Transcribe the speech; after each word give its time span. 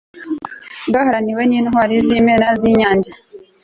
bwaharaniwe 0.87 1.43
n'intwari 1.45 1.95
z'imena 2.07 2.47
z'inyange 2.59 3.11